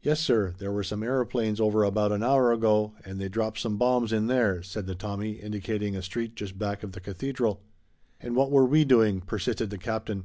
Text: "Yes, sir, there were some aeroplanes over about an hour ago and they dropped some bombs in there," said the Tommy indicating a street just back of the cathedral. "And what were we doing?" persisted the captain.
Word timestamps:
"Yes, 0.00 0.20
sir, 0.20 0.54
there 0.56 0.72
were 0.72 0.82
some 0.82 1.02
aeroplanes 1.02 1.60
over 1.60 1.84
about 1.84 2.12
an 2.12 2.22
hour 2.22 2.50
ago 2.50 2.94
and 3.04 3.20
they 3.20 3.28
dropped 3.28 3.58
some 3.58 3.76
bombs 3.76 4.10
in 4.10 4.26
there," 4.26 4.62
said 4.62 4.86
the 4.86 4.94
Tommy 4.94 5.32
indicating 5.32 5.94
a 5.94 6.00
street 6.00 6.34
just 6.34 6.58
back 6.58 6.82
of 6.82 6.92
the 6.92 6.98
cathedral. 7.00 7.60
"And 8.18 8.34
what 8.34 8.50
were 8.50 8.64
we 8.64 8.86
doing?" 8.86 9.20
persisted 9.20 9.68
the 9.68 9.76
captain. 9.76 10.24